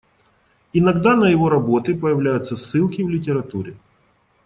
[0.73, 3.75] Иногда на его работы появляются ссылки в литературе.